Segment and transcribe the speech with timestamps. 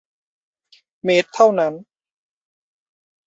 [1.03, 1.73] เมตรเท่านั้น